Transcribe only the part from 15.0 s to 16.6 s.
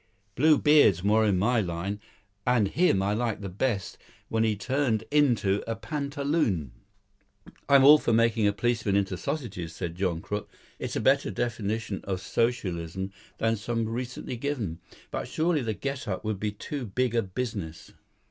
But surely the get up would be